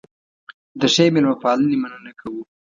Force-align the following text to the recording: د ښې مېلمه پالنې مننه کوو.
د 0.79 0.81
ښې 0.93 1.05
مېلمه 1.13 1.35
پالنې 1.41 1.77
مننه 1.81 2.11
کوو. 2.19 2.41